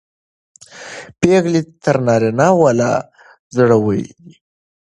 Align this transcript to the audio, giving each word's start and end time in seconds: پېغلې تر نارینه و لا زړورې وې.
پېغلې 1.19 1.61
تر 1.83 1.95
نارینه 2.05 2.47
و 2.55 2.61
لا 2.79 2.91
زړورې 3.55 3.79
وې. 3.85 4.01